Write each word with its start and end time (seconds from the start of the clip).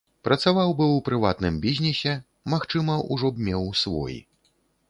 Працаваў 0.27 0.71
бы 0.79 0.85
ў 0.95 1.03
прыватным 1.09 1.59
бізнесе, 1.67 2.15
магчыма, 2.55 2.99
ужо 3.17 3.27
б 3.37 3.47
меў 3.49 3.73
свой. 3.83 4.19